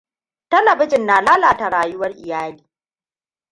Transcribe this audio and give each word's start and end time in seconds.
Talabijan 0.51 1.05
na 1.05 1.21
lalata 1.21 1.69
rayuwar 1.69 2.11
iyali. 2.23 2.63